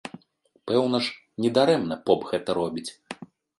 [0.71, 1.11] Пэўна ж,
[1.45, 2.89] не дарэмна поп гэта робіць!